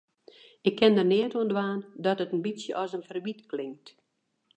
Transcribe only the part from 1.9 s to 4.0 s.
dat it in bytsje as in ferwyt klinkt.